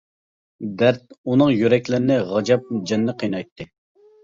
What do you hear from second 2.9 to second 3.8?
جاننى قىينايتتى.